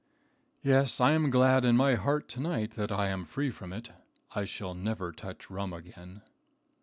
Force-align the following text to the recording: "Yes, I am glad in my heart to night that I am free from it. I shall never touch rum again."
"Yes, 0.63 0.99
I 0.99 1.11
am 1.11 1.29
glad 1.29 1.63
in 1.63 1.77
my 1.77 1.93
heart 1.93 2.27
to 2.29 2.39
night 2.39 2.71
that 2.71 2.91
I 2.91 3.09
am 3.09 3.23
free 3.23 3.51
from 3.51 3.71
it. 3.71 3.91
I 4.31 4.45
shall 4.45 4.73
never 4.73 5.11
touch 5.11 5.51
rum 5.51 5.73
again." 5.73 6.23